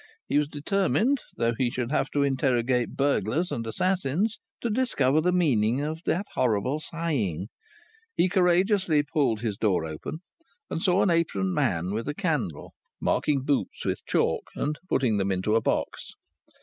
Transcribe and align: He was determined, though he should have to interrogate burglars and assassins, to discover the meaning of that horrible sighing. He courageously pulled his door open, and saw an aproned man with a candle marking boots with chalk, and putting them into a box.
He 0.27 0.39
was 0.39 0.47
determined, 0.47 1.19
though 1.37 1.53
he 1.59 1.69
should 1.69 1.91
have 1.91 2.09
to 2.09 2.23
interrogate 2.23 2.95
burglars 2.97 3.51
and 3.51 3.67
assassins, 3.67 4.39
to 4.61 4.71
discover 4.71 5.21
the 5.21 5.31
meaning 5.31 5.79
of 5.81 6.01
that 6.07 6.25
horrible 6.33 6.79
sighing. 6.79 7.49
He 8.17 8.27
courageously 8.27 9.03
pulled 9.03 9.41
his 9.41 9.57
door 9.57 9.85
open, 9.85 10.23
and 10.71 10.81
saw 10.81 11.03
an 11.03 11.11
aproned 11.11 11.53
man 11.53 11.91
with 11.93 12.07
a 12.07 12.15
candle 12.15 12.73
marking 12.99 13.41
boots 13.43 13.85
with 13.85 14.03
chalk, 14.05 14.47
and 14.55 14.79
putting 14.89 15.17
them 15.17 15.31
into 15.31 15.53
a 15.53 15.61
box. 15.61 16.13